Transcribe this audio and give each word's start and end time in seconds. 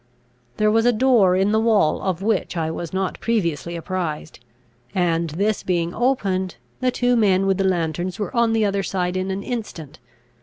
There 0.57 0.71
was 0.71 0.87
a 0.87 0.91
door 0.91 1.35
in 1.35 1.51
the 1.51 1.59
wall, 1.59 2.01
of 2.01 2.23
which 2.23 2.57
I 2.57 2.71
was 2.71 2.91
not 2.91 3.19
previously 3.19 3.75
apprised; 3.75 4.39
and, 4.95 5.29
this 5.29 5.61
being 5.61 5.93
opened, 5.93 6.55
the 6.79 6.89
two 6.89 7.15
men 7.15 7.45
with 7.45 7.59
the 7.59 7.63
lantern 7.65 8.11
were 8.17 8.35
on 8.35 8.53
the 8.53 8.65
other 8.65 8.81
side 8.81 9.15
in 9.15 9.29
an 9.29 9.43
instant. 9.43 9.99